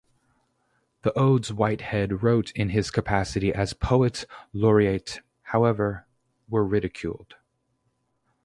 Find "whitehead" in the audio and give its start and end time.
1.53-2.23